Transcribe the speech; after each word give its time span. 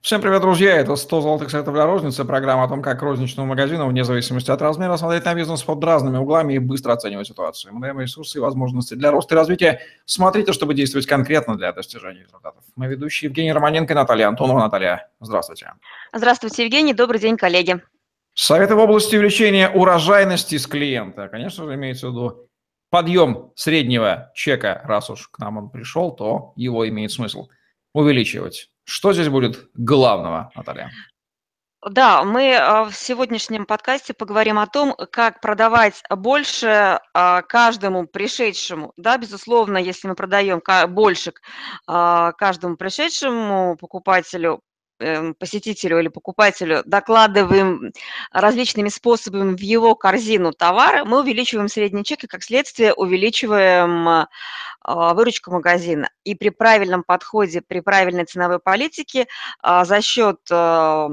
Всем 0.00 0.20
привет, 0.22 0.42
друзья! 0.42 0.76
Это 0.76 0.94
100 0.94 1.20
золотых 1.22 1.50
советов 1.50 1.74
для 1.74 1.84
розницы, 1.84 2.24
программа 2.24 2.62
о 2.62 2.68
том, 2.68 2.82
как 2.82 3.02
розничному 3.02 3.48
магазину, 3.48 3.88
вне 3.88 4.04
зависимости 4.04 4.48
от 4.48 4.62
размера, 4.62 4.96
смотреть 4.96 5.24
на 5.24 5.34
бизнес 5.34 5.64
под 5.64 5.82
разными 5.82 6.18
углами 6.18 6.54
и 6.54 6.58
быстро 6.60 6.92
оценивать 6.92 7.26
ситуацию. 7.26 7.74
Мы 7.74 7.80
даем 7.80 7.98
ресурсы 8.00 8.38
и 8.38 8.40
возможности 8.40 8.94
для 8.94 9.10
роста 9.10 9.34
и 9.34 9.36
развития. 9.36 9.80
Смотрите, 10.04 10.52
чтобы 10.52 10.74
действовать 10.74 11.08
конкретно 11.08 11.56
для 11.56 11.72
достижения 11.72 12.22
результатов. 12.22 12.62
Мы 12.76 12.86
ведущие 12.86 13.28
Евгений 13.28 13.52
Романенко 13.52 13.92
и 13.92 13.96
Наталья 13.96 14.28
Антонова. 14.28 14.60
Наталья, 14.60 15.10
здравствуйте. 15.18 15.72
Здравствуйте, 16.12 16.64
Евгений. 16.64 16.94
Добрый 16.94 17.18
день, 17.18 17.36
коллеги. 17.36 17.82
Советы 18.34 18.76
в 18.76 18.78
области 18.78 19.16
увеличения 19.16 19.68
урожайности 19.68 20.58
с 20.58 20.68
клиента. 20.68 21.26
Конечно 21.26 21.64
же, 21.64 21.74
имеется 21.74 22.06
в 22.06 22.12
виду 22.12 22.48
подъем 22.88 23.50
среднего 23.56 24.30
чека. 24.32 24.80
Раз 24.84 25.10
уж 25.10 25.26
к 25.26 25.40
нам 25.40 25.58
он 25.58 25.70
пришел, 25.70 26.12
то 26.12 26.52
его 26.54 26.88
имеет 26.88 27.10
смысл 27.10 27.48
увеличивать. 27.92 28.70
Что 28.88 29.12
здесь 29.12 29.28
будет 29.28 29.68
главного, 29.74 30.50
Наталья? 30.54 30.90
Да, 31.86 32.24
мы 32.24 32.56
а, 32.56 32.84
в 32.86 32.94
сегодняшнем 32.94 33.66
подкасте 33.66 34.14
поговорим 34.14 34.58
о 34.58 34.66
том, 34.66 34.96
как 35.12 35.42
продавать 35.42 36.02
больше 36.08 36.98
а, 37.12 37.42
каждому 37.42 38.06
пришедшему. 38.06 38.94
Да, 38.96 39.18
безусловно, 39.18 39.76
если 39.76 40.08
мы 40.08 40.14
продаем 40.14 40.62
больше 40.88 41.34
а, 41.86 42.32
каждому 42.32 42.78
пришедшему 42.78 43.76
покупателю, 43.76 44.62
посетителю 45.38 46.00
или 46.00 46.08
покупателю 46.08 46.82
докладываем 46.84 47.92
различными 48.32 48.88
способами 48.88 49.56
в 49.56 49.60
его 49.60 49.94
корзину 49.94 50.52
товары, 50.52 51.04
мы 51.04 51.20
увеличиваем 51.20 51.68
средний 51.68 52.04
чек 52.04 52.24
и, 52.24 52.26
как 52.26 52.42
следствие, 52.42 52.92
увеличиваем 52.94 54.08
а, 54.08 55.14
выручку 55.14 55.50
магазина. 55.50 56.10
И 56.24 56.34
при 56.34 56.50
правильном 56.50 57.02
подходе, 57.02 57.60
при 57.60 57.80
правильной 57.80 58.24
ценовой 58.24 58.58
политике 58.58 59.26
а, 59.60 59.84
за 59.84 60.00
счет 60.00 60.40
а, 60.50 61.10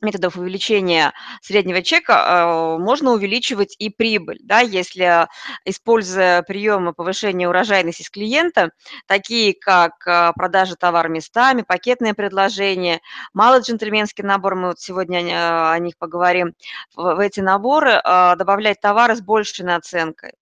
методов 0.00 0.36
увеличения 0.36 1.12
среднего 1.42 1.82
чека 1.82 2.76
можно 2.78 3.12
увеличивать 3.12 3.76
и 3.78 3.90
прибыль. 3.90 4.38
Да, 4.42 4.60
если, 4.60 5.26
используя 5.64 6.42
приемы 6.42 6.92
повышения 6.94 7.48
урожайности 7.48 8.02
с 8.02 8.10
клиента, 8.10 8.70
такие 9.06 9.54
как 9.54 10.04
продажа 10.34 10.76
товара 10.76 11.08
местами, 11.08 11.62
пакетное 11.62 12.14
предложение, 12.14 13.00
малый 13.34 13.60
джентльменский 13.62 14.24
набор, 14.24 14.54
мы 14.56 14.68
вот 14.68 14.80
сегодня 14.80 15.72
о 15.72 15.78
них 15.78 15.96
поговорим, 15.98 16.54
в 16.96 17.18
эти 17.20 17.40
наборы 17.40 18.00
добавлять 18.04 18.80
товары 18.80 19.16
с 19.16 19.20
большей 19.20 19.64
наценкой 19.64 20.32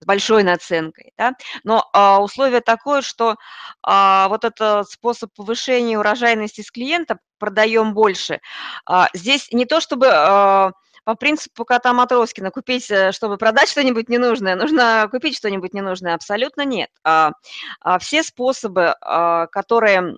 с 0.00 0.06
большой 0.06 0.42
наценкой. 0.42 1.12
Да? 1.16 1.34
Но 1.64 1.88
а, 1.92 2.20
условие 2.20 2.60
такое, 2.60 3.02
что 3.02 3.36
а, 3.82 4.28
вот 4.28 4.44
этот 4.44 4.88
способ 4.90 5.32
повышения 5.34 5.98
урожайности 5.98 6.60
с 6.60 6.70
клиента, 6.70 7.18
продаем 7.38 7.94
больше, 7.94 8.40
а, 8.86 9.08
здесь 9.14 9.48
не 9.52 9.64
то 9.64 9.80
чтобы... 9.80 10.08
А, 10.10 10.72
по 11.04 11.14
принципу 11.14 11.64
кота 11.64 11.94
Матроскина, 11.94 12.50
купить, 12.50 12.90
э, 12.90 13.12
чтобы 13.12 13.38
продать 13.38 13.70
что-нибудь 13.70 14.10
ненужное, 14.10 14.56
нужно 14.56 15.08
купить 15.10 15.38
что-нибудь 15.38 15.72
ненужное, 15.72 16.14
абсолютно 16.14 16.66
нет. 16.66 16.90
А, 17.02 17.32
а 17.80 17.98
все 17.98 18.22
способы, 18.22 18.94
а, 19.00 19.46
которые 19.46 20.16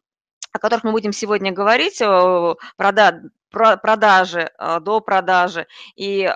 о 0.53 0.59
которых 0.59 0.83
мы 0.83 0.91
будем 0.91 1.13
сегодня 1.13 1.53
говорить, 1.53 1.99
прода, 1.99 3.23
продажи, 3.51 4.51
а, 4.59 4.81
до 4.81 5.01
продажи 5.01 5.67
и 5.95 6.33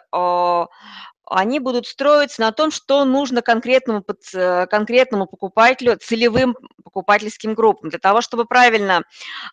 они 1.27 1.59
будут 1.59 1.87
строиться 1.87 2.41
на 2.41 2.53
том, 2.53 2.71
что 2.71 3.05
нужно 3.05 3.43
конкретному, 3.43 4.05
э, 4.35 4.67
конкретному 4.67 5.27
покупателю, 5.27 5.97
целевым 5.97 6.57
покупательским 6.83 7.55
группам. 7.55 7.91
Для 7.91 7.99
того, 7.99 8.21
чтобы 8.21 8.45
правильно 8.45 9.03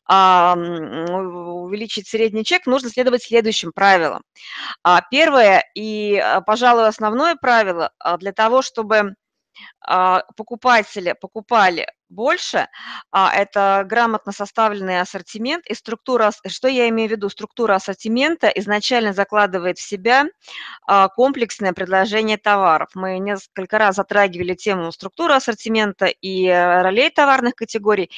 а, 0.06 0.56
увеличить 0.56 2.08
средний 2.08 2.44
чек, 2.44 2.66
нужно 2.66 2.90
следовать 2.90 3.24
следующим 3.24 3.72
правилам. 3.72 4.24
А, 4.84 5.02
первое 5.10 5.64
и, 5.76 6.18
а, 6.18 6.42
пожалуй, 6.42 6.88
основное 6.88 7.36
правило 7.36 7.92
для 8.20 8.32
того, 8.32 8.62
чтобы 8.62 9.16
покупатели 10.38 11.14
покупали 11.20 11.88
больше, 12.12 12.68
а, 13.12 13.34
это 13.34 13.86
грамотно 13.88 14.32
составленный 14.32 15.00
ассортимент 15.00 15.66
и 15.66 15.74
структура, 15.74 16.32
что 16.48 16.68
я 16.68 16.90
имею 16.90 17.10
в 17.10 17.12
виду, 17.12 17.30
структура 17.30 17.76
ассортимента 17.76 18.48
изначально 18.50 19.14
закладывает 19.14 19.78
в 19.78 19.82
себя 19.82 20.26
а, 20.86 21.08
комплексное 21.08 21.74
предложение 21.74 22.38
товаров. 22.38 22.90
Мы 22.94 23.18
несколько 23.20 23.78
раз 23.78 23.96
затрагивали 23.96 24.54
тему 24.54 24.92
структуры 24.92 25.34
ассортимента 25.34 26.06
и 26.06 26.46
э, 26.46 26.82
ролей 26.82 27.10
товарных 27.10 27.56
категорий. 27.56 28.12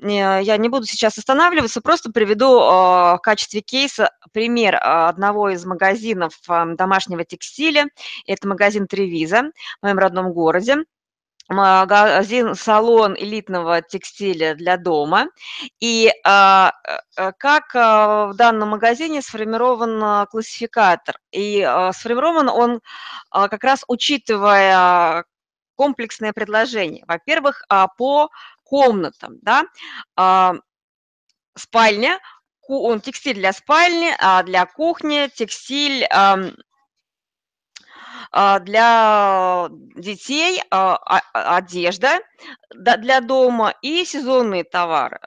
Я 0.00 0.56
не 0.56 0.68
буду 0.68 0.86
сейчас 0.86 1.18
останавливаться, 1.18 1.80
просто 1.80 2.12
приведу 2.12 2.60
а, 2.60 3.16
в 3.16 3.20
качестве 3.20 3.62
кейса 3.62 4.10
пример 4.32 4.78
одного 4.80 5.50
из 5.50 5.64
магазинов 5.64 6.34
домашнего 6.46 7.24
текстиля. 7.24 7.86
Это 8.26 8.46
магазин 8.46 8.86
Тревиза 8.86 9.50
в 9.80 9.84
моем 9.84 9.98
родном 9.98 10.32
городе 10.32 10.84
магазин, 11.50 12.54
салон 12.54 13.14
элитного 13.18 13.82
текстиля 13.82 14.54
для 14.54 14.76
дома. 14.76 15.26
И 15.80 16.10
а, 16.24 16.72
э, 17.16 17.32
как 17.38 17.74
а, 17.74 18.26
в 18.28 18.36
данном 18.36 18.70
магазине 18.70 19.20
сформирован 19.20 20.26
классификатор? 20.28 21.18
И 21.32 21.60
а, 21.62 21.92
сформирован 21.92 22.48
он 22.48 22.80
как 23.30 23.64
раз 23.64 23.84
учитывая 23.88 25.24
комплексное 25.74 26.32
предложение. 26.32 27.04
Во-первых, 27.06 27.64
по 27.96 28.28
комнатам, 28.64 29.38
да, 29.40 29.64
спальня, 31.56 32.20
текстиль 33.02 33.36
для 33.36 33.52
спальни, 33.52 34.12
для 34.44 34.66
кухни, 34.66 35.30
текстиль 35.34 36.06
для 38.32 39.68
детей 39.96 40.62
а, 40.70 40.96
а, 40.96 41.56
одежда 41.56 42.20
для 42.74 43.20
дома 43.20 43.74
и 43.82 44.04
сезонные 44.04 44.64
товары. 44.64 45.18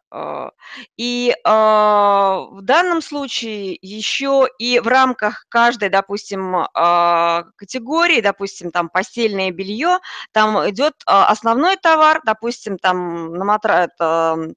И 0.98 1.36
в 1.44 2.60
данном 2.62 3.02
случае 3.02 3.78
еще 3.82 4.48
и 4.58 4.80
в 4.80 4.88
рамках 4.88 5.46
каждой, 5.50 5.90
допустим, 5.90 6.66
категории, 6.74 8.22
допустим, 8.22 8.72
там 8.72 8.90
постельное 8.90 9.52
белье, 9.52 10.00
там 10.32 10.58
идет 10.70 10.94
основной 11.06 11.76
товар, 11.76 12.22
допустим, 12.26 12.78
там 12.78 13.34
на 13.34 13.46
матра... 13.46 13.74
это 13.74 14.54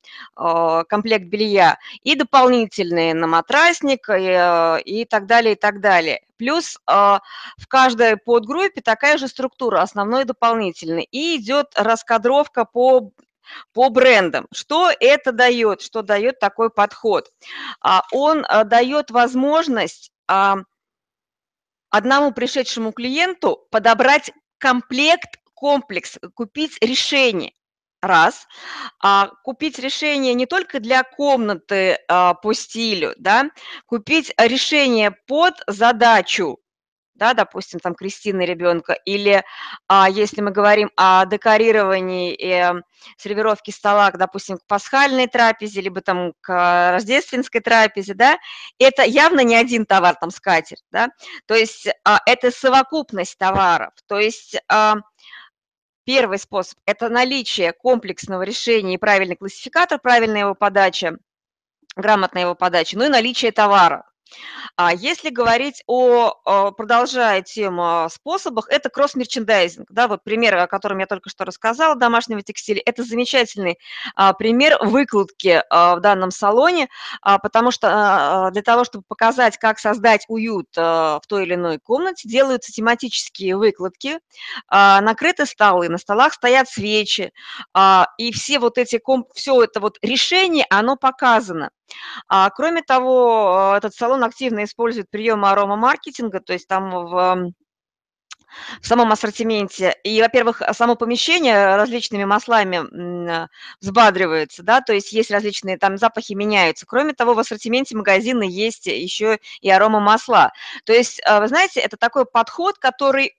комплект 0.89 1.27
белья, 1.27 1.79
и 2.03 2.15
дополнительные 2.15 3.15
на 3.15 3.27
матрасник, 3.27 4.09
и, 4.09 5.01
и 5.01 5.05
так 5.05 5.27
далее, 5.27 5.55
и 5.55 5.59
так 5.59 5.81
далее. 5.81 6.21
Плюс 6.37 6.79
в 6.87 7.67
каждой 7.69 8.17
подгруппе 8.17 8.81
такая 8.81 9.19
же 9.19 9.29
структура, 9.29 9.81
основной 9.81 10.23
и 10.23 10.27
дополнительный. 10.27 11.05
И 11.05 11.37
идет 11.37 11.73
раскадровка 11.75 12.65
по 12.65 13.13
по 13.73 13.91
брендам. 13.91 14.47
Что 14.53 14.91
это 14.99 15.33
дает? 15.33 15.81
Что 15.81 16.03
дает 16.03 16.39
такой 16.39 16.71
подход? 16.71 17.31
А, 17.81 18.03
он 18.13 18.45
а, 18.49 18.65
дает 18.65 19.11
возможность 19.11 20.11
а, 20.27 20.57
одному 21.91 22.33
пришедшему 22.33 22.93
клиенту 22.93 23.67
подобрать 23.71 24.31
комплект, 24.59 25.39
комплекс, 25.55 26.19
купить 26.35 26.77
решение. 26.81 27.53
Раз. 28.03 28.47
А, 29.03 29.31
купить 29.43 29.79
решение 29.79 30.35
не 30.35 30.47
только 30.47 30.81
для 30.81 31.03
комнаты 31.03 31.99
а, 32.09 32.35
по 32.35 32.53
стилю, 32.53 33.15
да, 33.17 33.51
купить 33.87 34.33
решение 34.39 35.13
под 35.27 35.55
задачу 35.67 36.59
да, 37.17 37.35
допустим, 37.35 37.81
там 37.81 37.95
крестины 37.95 38.43
ребенка, 38.43 38.93
или 39.05 39.43
а, 39.89 40.09
если 40.09 40.41
мы 40.41 40.51
говорим 40.51 40.91
о 40.97 41.25
декорировании 41.27 42.35
и 42.35 42.49
э, 42.49 42.75
сервировке 43.17 43.73
стола, 43.73 44.11
допустим, 44.11 44.59
к 44.59 44.67
пасхальной 44.67 45.27
трапезе, 45.27 45.81
либо 45.81 46.01
там 46.01 46.33
к 46.41 46.93
рождественской 46.93 47.61
трапезе, 47.61 48.15
да, 48.15 48.39
это 48.79 49.03
явно 49.03 49.41
не 49.41 49.57
один 49.57 49.87
товар, 49.87 50.15
там 50.17 50.31
скатерть, 50.31 50.85
да, 50.91 51.09
то 51.47 51.55
есть 51.55 51.89
а, 52.05 52.21
это 52.27 52.51
совокупность 52.51 53.39
товаров, 53.39 53.93
то 54.07 54.19
есть 54.19 54.57
а, 54.69 54.97
первый 56.07 56.39
способ– 56.39 56.79
это 56.87 57.11
наличие 57.11 57.73
комплексного 57.73 58.43
решения 58.43 58.95
и 58.95 58.99
правильный 58.99 59.37
классификатор, 59.37 59.99
правильная 59.99 60.43
его 60.43 60.55
подача, 60.55 61.19
грамотная 61.97 62.43
его 62.43 62.55
подача, 62.55 62.97
ну 62.97 63.05
и 63.05 63.09
наличие 63.09 63.53
товара, 63.53 64.09
а 64.77 64.93
если 64.93 65.31
говорить 65.31 65.83
о, 65.87 66.33
продолжая 66.73 67.43
тему 67.43 68.09
способах, 68.11 68.69
это 68.69 68.91
кросс-мерчендайзинг. 68.91 69.87
Да, 69.91 70.09
вот 70.09 70.23
пример, 70.25 70.57
о 70.57 70.67
котором 70.67 70.99
я 70.99 71.07
только 71.07 71.31
что 71.31 71.45
рассказала, 71.45 71.95
домашнего 71.97 72.43
текстиля, 72.43 72.83
это 72.85 73.03
замечательный 73.03 73.79
а, 74.15 74.33
пример 74.33 74.79
выкладки 74.83 75.63
а, 75.71 75.97
в 75.97 76.01
данном 76.01 76.31
салоне, 76.31 76.89
а, 77.23 77.39
потому 77.39 77.71
что 77.71 78.51
для 78.53 78.63
того, 78.63 78.85
чтобы 78.85 79.05
показать, 79.07 79.59
как 79.59 79.79
создать 79.79 80.25
уют 80.29 80.69
в 80.75 81.23
той 81.29 81.45
или 81.45 81.55
иной 81.55 81.79
комнате, 81.79 82.29
делаются 82.29 82.73
тематические 82.73 83.57
выкладки, 83.57 84.19
накрыты 84.71 85.47
столы, 85.47 85.89
на 85.89 85.99
столах 85.99 86.35
стоят 86.35 86.69
свечи, 86.69 87.33
и 88.19 88.33
все 88.33 88.59
вот 88.59 88.79
эти, 88.79 89.01
все 89.35 89.63
это 89.63 89.81
вот 89.81 89.99
решение, 90.03 90.67
оно 90.71 90.97
показано. 90.97 91.71
А, 92.29 92.51
кроме 92.51 92.83
того, 92.83 93.75
этот 93.77 93.95
салон 93.95 94.25
активно 94.25 94.65
использует 94.65 95.11
приемы 95.11 95.51
аромамаркетинга, 95.51 96.41
то 96.41 96.53
есть 96.53 96.69
там 96.69 96.91
в 96.91 97.53
в 98.81 98.87
самом 98.87 99.13
ассортименте. 99.13 99.95
И, 100.05 100.21
во-первых, 100.21 100.63
само 100.73 100.97
помещение 100.97 101.77
различными 101.77 102.25
маслами 102.25 102.81
взбадривается, 103.81 104.63
да, 104.63 104.81
то 104.81 104.93
есть 104.93 105.13
есть 105.13 105.31
различные 105.31 105.79
там 105.79 105.99
запахи 105.99 106.33
меняются. 106.33 106.87
Кроме 106.87 107.13
того, 107.13 107.35
в 107.35 107.39
ассортименте 107.39 107.97
магазина 107.97 108.43
есть 108.43 108.87
еще 108.87 109.39
и 109.61 109.71
аромамасла. 109.71 110.53
То 110.85 110.93
есть, 110.93 111.21
а, 111.25 111.41
вы 111.41 111.49
знаете, 111.49 111.81
это 111.81 111.97
такой 111.97 112.27
подход, 112.27 112.79
который 112.79 113.37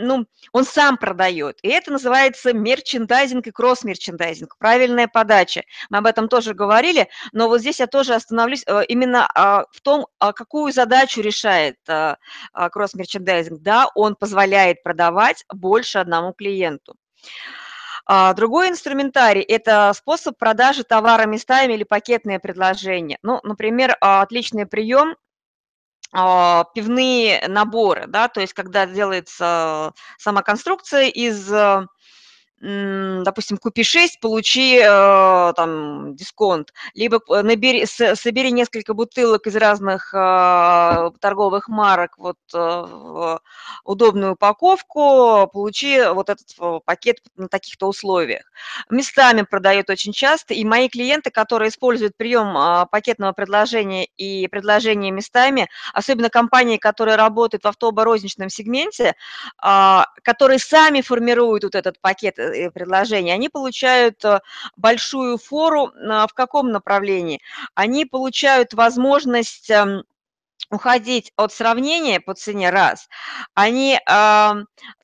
ну, 0.00 0.26
он 0.52 0.64
сам 0.64 0.96
продает. 0.96 1.58
И 1.62 1.68
это 1.68 1.92
называется 1.92 2.52
мерчендайзинг 2.52 3.46
и 3.46 3.50
кросс-мерчендайзинг, 3.50 4.56
правильная 4.58 5.08
подача. 5.08 5.62
Мы 5.90 5.98
об 5.98 6.06
этом 6.06 6.28
тоже 6.28 6.54
говорили, 6.54 7.08
но 7.32 7.48
вот 7.48 7.60
здесь 7.60 7.80
я 7.80 7.86
тоже 7.86 8.14
остановлюсь 8.14 8.64
э, 8.66 8.84
именно 8.88 9.28
а, 9.34 9.64
в 9.70 9.80
том, 9.80 10.06
а, 10.18 10.32
какую 10.32 10.72
задачу 10.72 11.20
решает 11.20 11.76
а, 11.88 12.16
кросс-мерчендайзинг. 12.54 13.60
Да, 13.60 13.88
он 13.94 14.16
позволяет 14.16 14.82
продавать 14.82 15.44
больше 15.52 15.98
одному 15.98 16.32
клиенту. 16.32 16.96
Другой 18.34 18.70
инструментарий– 18.70 19.42
это 19.48 19.92
способ 19.94 20.36
продажи 20.36 20.82
товара 20.82 21.26
местами 21.26 21.74
или 21.74 21.84
пакетные 21.84 22.40
предложения. 22.40 23.18
Ну, 23.22 23.38
например, 23.44 23.96
отличный 24.00 24.66
прием 24.66 25.14
пивные 26.12 27.46
наборы, 27.46 28.06
да, 28.08 28.28
то 28.28 28.40
есть 28.40 28.52
когда 28.52 28.86
делается 28.86 29.92
сама 30.18 30.42
конструкция 30.42 31.08
из 31.08 31.52
э, 31.52 31.86
допустим, 32.60 33.56
купи 33.56 33.82
6, 33.82 34.20
получи 34.20 34.78
э, 34.78 35.52
там 35.56 36.14
дисконт, 36.14 36.74
либо 36.94 37.20
набери, 37.42 37.86
собери 37.86 38.52
несколько 38.52 38.92
бутылок 38.92 39.46
из 39.46 39.56
разных 39.56 40.12
э, 40.12 41.10
торговых 41.20 41.68
марок 41.68 42.18
вот 42.18 42.36
э, 42.52 42.58
в 42.58 43.40
удобную 43.84 44.32
упаковку, 44.32 45.48
получи 45.50 46.02
вот 46.12 46.28
этот 46.28 46.84
пакет 46.84 47.20
на 47.36 47.48
таких-то 47.48 47.88
условиях. 47.88 48.42
Местами 48.90 49.42
продает 49.42 49.88
очень 49.88 50.12
часто, 50.12 50.52
и 50.52 50.62
мои 50.64 50.90
клиенты, 50.90 51.30
которые 51.30 51.70
используют 51.70 52.14
прием 52.18 52.86
пакетного 52.90 53.32
предложения 53.32 54.04
и 54.18 54.48
предложения 54.48 55.10
местами, 55.10 55.68
особенно 55.94 56.28
компании, 56.28 56.76
которые 56.76 57.16
работают 57.16 57.64
в 57.64 57.68
автоборозничном 57.68 58.50
сегменте, 58.50 59.14
а, 59.58 60.06
которые 60.22 60.58
сами 60.58 61.00
формируют 61.00 61.64
вот 61.64 61.74
этот 61.74 61.98
пакет 62.00 62.38
Предложений, 62.72 63.32
они 63.32 63.48
получают 63.48 64.24
э, 64.24 64.40
большую 64.76 65.38
фору 65.38 65.92
а, 65.96 66.26
в 66.26 66.34
каком 66.34 66.70
направлении? 66.70 67.40
Они 67.74 68.04
получают 68.04 68.74
возможность 68.74 69.70
эм, 69.70 70.04
уходить 70.70 71.32
от 71.36 71.52
сравнения 71.52 72.20
по 72.20 72.34
цене 72.34 72.70
раз, 72.70 73.08
они, 73.54 73.98
э, 73.98 74.52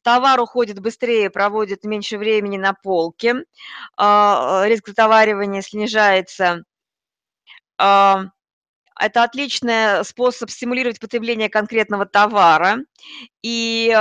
товар 0.03 0.41
уходит 0.41 0.81
быстрее, 0.81 1.31
проводит 1.31 1.85
меньше 1.85 2.19
времени 2.19 2.57
на 2.57 2.75
полке, 2.75 3.35
э, 3.99 4.63
риск 4.67 4.89
затоваривания 4.89 5.63
снижается. 5.63 6.65
Это 7.79 9.23
отличный 9.23 10.03
способ 10.03 10.51
стимулировать 10.51 10.99
потребление 11.01 11.51
конкретного 11.51 12.07
товара. 12.07 12.79
И 13.43 13.95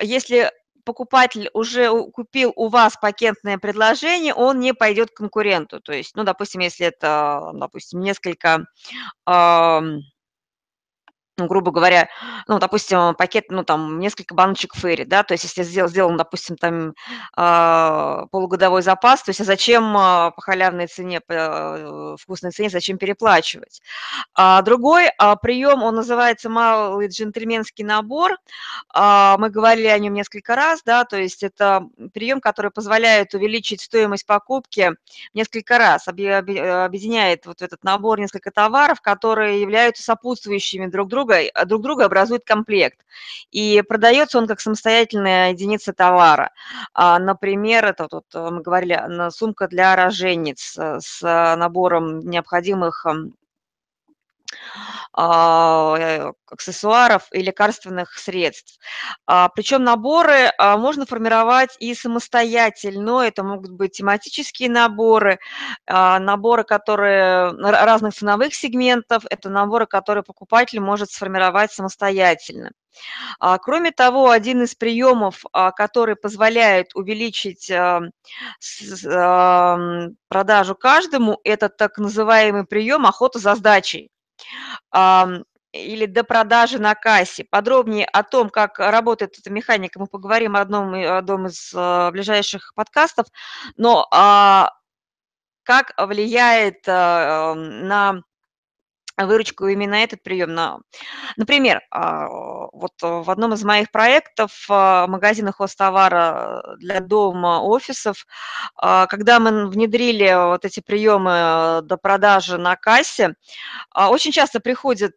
если 0.00 0.50
покупатель 0.84 1.50
уже 1.52 1.90
купил 2.10 2.52
у 2.56 2.68
вас 2.68 2.96
пакетное 3.00 3.58
предложение, 3.58 4.34
он 4.34 4.60
не 4.60 4.74
пойдет 4.74 5.10
к 5.10 5.16
конкуренту. 5.16 5.80
То 5.80 5.92
есть, 5.92 6.14
ну, 6.16 6.24
допустим, 6.24 6.60
если 6.60 6.86
это, 6.86 7.50
допустим, 7.54 8.00
несколько 8.00 8.66
ну, 11.36 11.46
грубо 11.46 11.72
говоря, 11.72 12.08
ну, 12.46 12.58
допустим, 12.58 13.14
пакет, 13.16 13.46
ну, 13.48 13.64
там, 13.64 13.98
несколько 13.98 14.34
баночек 14.34 14.74
ферри, 14.74 15.04
да, 15.04 15.24
то 15.24 15.34
есть 15.34 15.44
если 15.44 15.64
сделал, 15.64 15.88
сделан, 15.88 16.16
допустим, 16.16 16.56
там 16.56 16.94
э, 17.36 18.26
полугодовой 18.30 18.82
запас, 18.82 19.22
то 19.22 19.30
есть 19.30 19.40
а 19.40 19.44
зачем 19.44 19.84
э, 19.96 20.30
по 20.30 20.40
халявной 20.40 20.86
цене, 20.86 21.20
по 21.20 21.32
э, 21.32 22.16
вкусной 22.20 22.52
цене, 22.52 22.70
зачем 22.70 22.98
переплачивать? 22.98 23.82
А 24.34 24.62
другой 24.62 25.08
а, 25.18 25.34
прием, 25.34 25.82
он 25.82 25.96
называется 25.96 26.48
малый 26.48 27.08
джентльменский 27.08 27.84
набор, 27.84 28.36
а, 28.92 29.36
мы 29.38 29.50
говорили 29.50 29.88
о 29.88 29.98
нем 29.98 30.14
несколько 30.14 30.54
раз, 30.54 30.82
да, 30.84 31.04
то 31.04 31.16
есть 31.16 31.42
это 31.42 31.88
прием, 32.12 32.40
который 32.40 32.70
позволяет 32.70 33.34
увеличить 33.34 33.80
стоимость 33.80 34.26
покупки 34.26 34.92
несколько 35.34 35.78
раз, 35.78 36.06
объединяет 36.06 37.46
вот 37.46 37.60
этот 37.60 37.82
набор 37.82 38.20
несколько 38.20 38.52
товаров, 38.52 39.00
которые 39.00 39.60
являются 39.60 40.04
сопутствующими 40.04 40.86
друг 40.86 41.08
другу, 41.08 41.23
друга, 41.24 41.48
а, 41.54 41.64
друг 41.64 41.82
друга 41.82 42.04
образуют 42.04 42.44
комплект. 42.44 42.98
И 43.50 43.82
продается 43.88 44.38
он 44.38 44.46
как 44.46 44.60
самостоятельная 44.60 45.50
единица 45.50 45.92
товара. 45.92 46.50
А, 46.92 47.18
например, 47.18 47.84
это 47.84 48.08
вот 48.10 48.24
э, 48.34 48.50
мы 48.50 48.62
говорили, 48.62 49.30
сумка 49.30 49.68
для 49.68 49.94
рожениц 49.96 50.76
э, 50.78 50.98
с 51.00 51.22
набором 51.56 52.20
необходимых 52.20 53.06
а, 53.06 53.14
аксессуаров 56.54 57.28
и 57.32 57.40
лекарственных 57.40 58.18
средств. 58.18 58.78
А, 59.26 59.48
Причем 59.48 59.84
наборы 59.84 60.52
а, 60.58 60.76
можно 60.76 61.06
формировать 61.06 61.76
и 61.78 61.94
самостоятельно. 61.94 63.20
Это 63.20 63.44
могут 63.44 63.70
быть 63.72 63.92
тематические 63.92 64.70
наборы, 64.70 65.38
наборы, 65.86 66.64
которые 66.64 67.50
разных 67.52 68.14
ценовых 68.14 68.54
сегментов, 68.54 69.24
это 69.30 69.50
наборы, 69.50 69.86
которые 69.86 70.24
покупатель 70.24 70.80
может 70.80 71.10
сформировать 71.10 71.72
самостоятельно. 71.72 72.70
Кроме 73.62 73.90
того, 73.90 74.30
один 74.30 74.62
из 74.62 74.74
приемов, 74.74 75.44
который 75.76 76.16
позволяет 76.16 76.94
увеличить 76.94 77.72
продажу 80.28 80.74
каждому, 80.74 81.40
это 81.44 81.68
так 81.68 81.98
называемый 81.98 82.64
прием 82.64 83.06
охота 83.06 83.38
за 83.38 83.54
сдачей 83.56 84.10
или 85.74 86.06
до 86.06 86.24
продажи 86.24 86.78
на 86.78 86.94
кассе. 86.94 87.44
Подробнее 87.50 88.06
о 88.06 88.22
том, 88.22 88.48
как 88.48 88.78
работает 88.78 89.38
эта 89.38 89.50
механика, 89.50 89.98
мы 89.98 90.06
поговорим 90.06 90.52
в 90.52 90.56
одном, 90.56 90.94
одном 90.94 91.46
из 91.46 91.72
э, 91.74 92.10
ближайших 92.12 92.72
подкастов. 92.74 93.26
Но 93.76 94.06
а, 94.12 94.70
как 95.64 95.92
влияет 95.98 96.84
а, 96.86 97.54
на 97.54 98.22
выручку 99.16 99.66
именно 99.66 99.94
этот 99.94 100.22
прием. 100.22 100.54
На... 100.54 100.78
Например, 101.36 101.82
а, 101.90 102.26
вот 102.28 102.92
в 103.00 103.30
одном 103.30 103.54
из 103.54 103.62
моих 103.64 103.90
проектов 103.90 104.66
а, 104.68 105.06
магазина 105.06 105.52
хостовара 105.52 106.76
для 106.78 107.00
дома, 107.00 107.60
офисов, 107.62 108.26
а, 108.76 109.06
когда 109.06 109.38
мы 109.38 109.68
внедрили 109.68 110.32
вот 110.48 110.64
эти 110.64 110.80
приемы 110.80 111.80
до 111.82 111.96
продажи 111.96 112.58
на 112.58 112.76
кассе, 112.76 113.34
очень 113.94 114.32
часто 114.32 114.60
приходят 114.60 115.14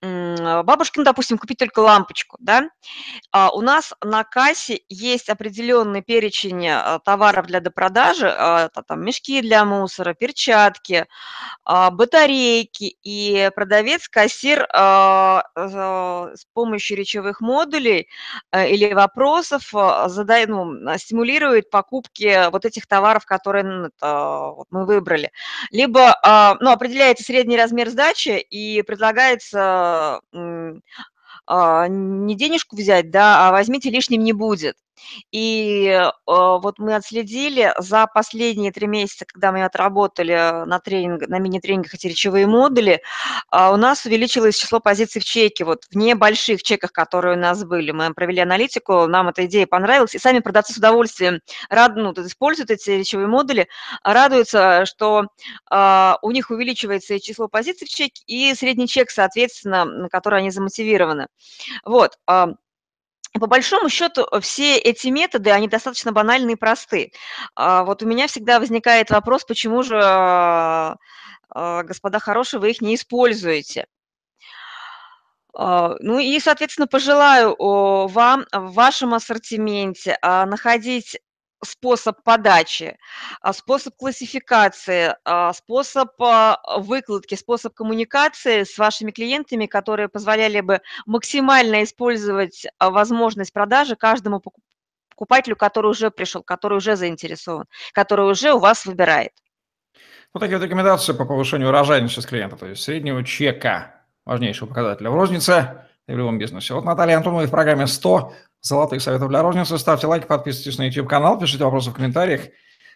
бабушкин, 0.00 1.02
допустим, 1.02 1.38
купить 1.38 1.58
только 1.58 1.80
лампочку, 1.80 2.36
да, 2.40 2.68
а 3.32 3.50
у 3.50 3.60
нас 3.60 3.92
на 4.02 4.22
кассе 4.22 4.82
есть 4.88 5.28
определенный 5.28 6.02
перечень 6.02 6.68
а, 6.68 7.00
товаров 7.00 7.46
для 7.46 7.60
допродажи, 7.60 8.28
а, 8.28 8.66
это 8.66 8.82
там 8.82 9.04
мешки 9.04 9.40
для 9.40 9.64
мусора, 9.64 10.14
перчатки, 10.14 11.06
а, 11.64 11.90
батарейки, 11.90 12.96
и 13.02 13.50
продавец, 13.54 14.08
кассир 14.08 14.68
с 14.68 16.46
помощью 16.52 16.96
речевых 16.96 17.40
модулей 17.40 18.08
или 18.54 18.92
вопросов 18.92 19.70
задай, 20.06 20.46
ну, 20.46 20.74
стимулирует 20.98 21.70
покупки 21.70 22.50
вот 22.50 22.64
этих 22.64 22.86
товаров, 22.86 23.24
которые 23.24 23.90
мы 24.00 24.86
выбрали. 24.86 25.30
Либо 25.70 26.56
ну, 26.60 26.70
определяется 26.70 27.24
средний 27.24 27.56
размер 27.56 27.88
сдачи 27.88 28.38
и 28.38 28.82
предлагается 28.82 29.87
а, 29.87 29.87
не 31.88 32.34
денежку 32.36 32.76
взять, 32.76 33.10
да, 33.10 33.48
а 33.48 33.52
возьмите, 33.52 33.90
лишним 33.90 34.22
не 34.22 34.32
будет. 34.32 34.76
И 35.30 35.86
э, 35.88 36.10
вот 36.26 36.78
мы 36.78 36.94
отследили 36.94 37.72
за 37.78 38.06
последние 38.06 38.72
три 38.72 38.86
месяца, 38.86 39.24
когда 39.26 39.52
мы 39.52 39.64
отработали 39.64 40.32
на, 40.66 40.78
тренинг, 40.80 41.28
на 41.28 41.38
мини-тренингах 41.38 41.94
эти 41.94 42.06
речевые 42.06 42.46
модули, 42.46 43.02
а, 43.50 43.72
у 43.72 43.76
нас 43.76 44.04
увеличилось 44.04 44.58
число 44.58 44.80
позиций 44.80 45.20
в 45.20 45.24
чеке, 45.24 45.64
вот 45.64 45.84
в 45.90 45.96
небольших 45.96 46.62
чеках, 46.62 46.92
которые 46.92 47.36
у 47.36 47.40
нас 47.40 47.64
были. 47.64 47.90
Мы 47.90 48.12
провели 48.14 48.40
аналитику, 48.40 49.06
нам 49.06 49.28
эта 49.28 49.46
идея 49.46 49.66
понравилась, 49.66 50.14
и 50.14 50.18
сами 50.18 50.40
продавцы 50.40 50.74
с 50.74 50.76
удовольствием 50.76 51.40
рад, 51.68 51.96
ну, 51.96 52.12
используют 52.12 52.70
эти 52.70 52.90
речевые 52.90 53.28
модули, 53.28 53.68
радуются, 54.02 54.84
что 54.86 55.26
а, 55.70 56.18
у 56.22 56.30
них 56.30 56.50
увеличивается 56.50 57.14
и 57.14 57.20
число 57.20 57.48
позиций 57.48 57.86
в 57.86 57.90
чеке, 57.90 58.22
и 58.26 58.54
средний 58.54 58.88
чек, 58.88 59.10
соответственно, 59.10 59.84
на 59.84 60.08
который 60.08 60.40
они 60.40 60.50
замотивированы. 60.50 61.28
Вот. 61.84 62.18
По 63.34 63.46
большому 63.46 63.88
счету, 63.88 64.26
все 64.40 64.78
эти 64.78 65.08
методы, 65.08 65.50
они 65.50 65.68
достаточно 65.68 66.12
банальны 66.12 66.52
и 66.52 66.56
просты. 66.56 67.12
А, 67.54 67.84
вот 67.84 68.02
у 68.02 68.06
меня 68.06 68.26
всегда 68.26 68.58
возникает 68.58 69.10
вопрос, 69.10 69.44
почему 69.44 69.82
же, 69.82 70.00
а, 70.02 70.96
а, 71.50 71.82
господа 71.82 72.18
хорошие, 72.18 72.60
вы 72.60 72.70
их 72.70 72.80
не 72.80 72.94
используете? 72.94 73.86
Ну 75.54 76.20
и, 76.20 76.38
соответственно, 76.38 76.86
пожелаю 76.86 77.56
вам 77.58 78.46
в 78.52 78.74
вашем 78.74 79.12
ассортименте 79.12 80.16
находить 80.22 81.18
способ 81.64 82.22
подачи, 82.22 82.96
а, 83.40 83.52
способ 83.52 83.96
классификации, 83.96 85.14
а, 85.24 85.52
способ 85.52 86.10
а, 86.20 86.60
выкладки, 86.78 87.34
способ 87.34 87.74
коммуникации 87.74 88.64
с 88.64 88.78
вашими 88.78 89.10
клиентами, 89.10 89.66
которые 89.66 90.08
позволяли 90.08 90.60
бы 90.60 90.80
максимально 91.06 91.82
использовать 91.84 92.66
возможность 92.78 93.52
продажи 93.52 93.96
каждому 93.96 94.40
покупателю, 95.10 95.56
который 95.56 95.90
уже 95.90 96.10
пришел, 96.10 96.42
который 96.42 96.78
уже 96.78 96.96
заинтересован, 96.96 97.66
который 97.92 98.30
уже 98.30 98.52
у 98.52 98.58
вас 98.58 98.86
выбирает. 98.86 99.32
Вот 100.34 100.40
такие 100.40 100.58
вот 100.58 100.64
рекомендации 100.64 101.12
по 101.12 101.24
повышению 101.24 101.68
урожайности 101.68 102.20
с 102.20 102.26
клиента, 102.26 102.56
то 102.56 102.66
есть 102.66 102.82
среднего 102.82 103.24
чека, 103.24 104.04
важнейшего 104.24 104.68
показателя 104.68 105.10
в 105.10 105.14
рознице 105.14 105.87
и 106.08 106.12
в 106.12 106.18
любом 106.18 106.38
бизнесе. 106.38 106.74
Вот 106.74 106.84
Наталья 106.84 107.16
Антонова 107.18 107.46
в 107.46 107.50
программе 107.50 107.86
100 107.86 108.32
золотых 108.60 109.02
советов 109.02 109.28
для 109.28 109.42
розницы. 109.42 109.78
Ставьте 109.78 110.06
лайк, 110.06 110.26
подписывайтесь 110.26 110.78
на 110.78 110.86
YouTube-канал, 110.86 111.38
пишите 111.38 111.64
вопросы 111.64 111.90
в 111.90 111.94
комментариях, 111.94 112.48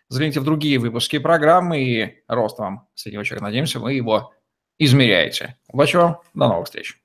загляните 0.08 0.40
в 0.40 0.44
другие 0.44 0.78
выпуски 0.78 1.18
программы 1.18 1.82
и 1.82 2.24
рост 2.26 2.58
вам 2.58 2.88
среднего 2.94 3.24
чека. 3.24 3.42
Надеемся, 3.42 3.78
вы 3.78 3.92
его 3.94 4.32
измеряете. 4.78 5.56
Удачи 5.68 5.96
вам, 5.96 6.20
до 6.34 6.48
новых 6.48 6.66
встреч. 6.66 7.01